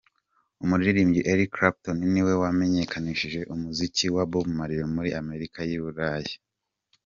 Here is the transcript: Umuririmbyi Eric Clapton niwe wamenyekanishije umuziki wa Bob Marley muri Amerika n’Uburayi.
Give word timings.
Umuririmbyi 0.63 1.21
Eric 1.31 1.49
Clapton 1.55 1.99
niwe 2.11 2.33
wamenyekanishije 2.41 3.39
umuziki 3.53 4.05
wa 4.15 4.23
Bob 4.31 4.45
Marley 4.57 4.85
muri 4.95 5.09
Amerika 5.21 5.59
n’Uburayi. 5.69 6.33